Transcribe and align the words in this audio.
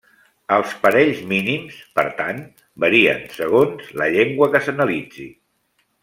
Els 0.53 0.71
parells 0.85 1.19
mínims, 1.33 1.75
per 1.99 2.05
tant, 2.21 2.39
varien 2.85 3.21
segons 3.37 3.91
la 4.03 4.07
llengua 4.17 4.49
que 4.55 4.63
s'analitzi. 4.69 5.27